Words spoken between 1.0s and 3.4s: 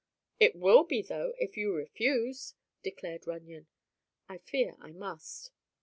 though, if you refuse," declared